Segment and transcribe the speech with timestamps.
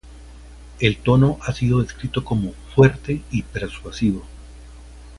[0.79, 4.25] El tono ha sido descrito como fuerte y persuasivo.